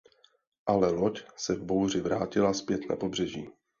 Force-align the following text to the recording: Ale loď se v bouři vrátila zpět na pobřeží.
Ale 0.65 0.91
loď 0.91 1.23
se 1.35 1.55
v 1.55 1.63
bouři 1.63 2.01
vrátila 2.01 2.53
zpět 2.53 2.81
na 2.89 2.95
pobřeží. 2.95 3.47